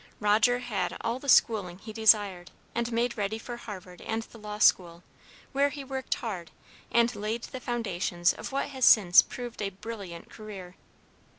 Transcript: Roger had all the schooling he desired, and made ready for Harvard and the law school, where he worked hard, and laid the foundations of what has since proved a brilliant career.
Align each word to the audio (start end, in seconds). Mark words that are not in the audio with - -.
Roger 0.19 0.57
had 0.61 0.97
all 1.01 1.19
the 1.19 1.29
schooling 1.29 1.77
he 1.77 1.93
desired, 1.93 2.49
and 2.73 2.91
made 2.91 3.19
ready 3.19 3.37
for 3.37 3.57
Harvard 3.57 4.01
and 4.01 4.23
the 4.23 4.39
law 4.39 4.57
school, 4.57 5.03
where 5.51 5.69
he 5.69 5.83
worked 5.83 6.15
hard, 6.15 6.49
and 6.91 7.15
laid 7.15 7.43
the 7.43 7.59
foundations 7.59 8.33
of 8.33 8.51
what 8.51 8.69
has 8.69 8.83
since 8.83 9.21
proved 9.21 9.61
a 9.61 9.69
brilliant 9.69 10.27
career. 10.27 10.75